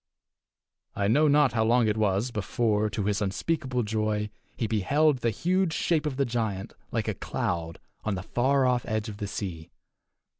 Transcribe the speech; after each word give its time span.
I 0.95 1.07
know 1.07 1.27
not 1.27 1.53
how 1.53 1.63
long 1.63 1.87
it 1.87 1.95
was 1.95 2.31
before, 2.31 2.89
to 2.89 3.03
his 3.03 3.21
unspeakable 3.21 3.83
joy, 3.83 4.31
he 4.57 4.65
beheld 4.65 5.19
the 5.19 5.29
huge 5.29 5.73
shape 5.73 6.07
of 6.07 6.17
the 6.17 6.25
giant, 6.25 6.73
like 6.91 7.07
a 7.07 7.13
cloud, 7.13 7.77
on 8.03 8.15
the 8.15 8.23
far 8.23 8.65
off 8.65 8.83
edge 8.87 9.09
of 9.09 9.17
the 9.17 9.27
sea. 9.27 9.69